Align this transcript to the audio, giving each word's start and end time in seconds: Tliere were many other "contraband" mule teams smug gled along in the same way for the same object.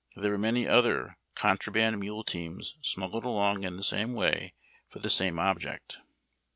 Tliere 0.17 0.31
were 0.31 0.37
many 0.39 0.67
other 0.67 1.15
"contraband" 1.35 1.99
mule 1.99 2.23
teams 2.23 2.75
smug 2.81 3.11
gled 3.11 3.23
along 3.23 3.63
in 3.63 3.77
the 3.77 3.83
same 3.83 4.13
way 4.13 4.55
for 4.89 4.97
the 4.97 5.11
same 5.11 5.37
object. 5.37 5.99